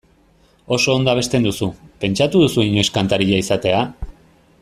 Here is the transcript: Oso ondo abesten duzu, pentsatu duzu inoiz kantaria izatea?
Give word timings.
Oso 0.77 0.93
ondo 0.99 1.11
abesten 1.13 1.45
duzu, 1.47 1.69
pentsatu 2.05 2.43
duzu 2.45 2.67
inoiz 2.71 2.87
kantaria 2.97 3.45
izatea? 3.45 3.85